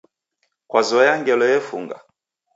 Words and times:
Kwazoya 0.69 1.13
ngelo 1.19 1.45
yefunga? 1.53 1.97